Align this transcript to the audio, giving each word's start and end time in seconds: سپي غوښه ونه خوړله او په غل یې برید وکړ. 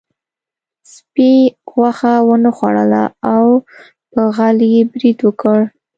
سپي 0.93 1.31
غوښه 1.73 2.13
ونه 2.27 2.51
خوړله 2.57 3.03
او 3.33 3.45
په 4.11 4.21
غل 4.35 4.57
یې 4.73 4.81
برید 4.91 5.17
وکړ. 5.23 5.59